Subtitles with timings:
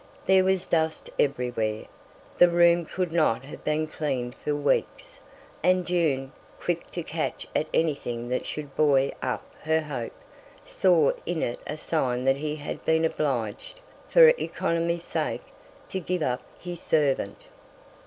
[0.25, 1.85] There was dust everywhere,
[2.39, 5.19] the room could not have been cleaned for weeks,
[5.61, 10.15] and June, quick to catch at anything that should buoy up her hope,
[10.65, 13.79] saw in it a sign that he had been obliged,
[14.09, 15.43] for economy's sake,
[15.89, 17.39] to give up his servant.